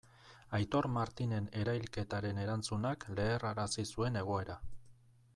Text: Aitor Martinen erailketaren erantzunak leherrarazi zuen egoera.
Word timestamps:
Aitor 0.59 0.85
Martinen 0.93 1.49
erailketaren 1.63 2.39
erantzunak 2.45 3.05
leherrarazi 3.19 3.85
zuen 3.97 4.17
egoera. 4.23 4.57